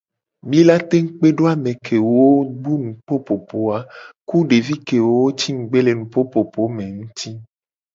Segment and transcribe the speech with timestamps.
[0.51, 2.25] Mi la tengu kpe do ame kewo
[2.61, 6.85] bu nupopopo a nguti ku devi kewo ci ngugbe le nupopopo me
[7.27, 7.31] a.